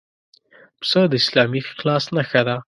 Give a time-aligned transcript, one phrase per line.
[0.79, 2.57] پسه د اسلامي اخلاص نښه ده.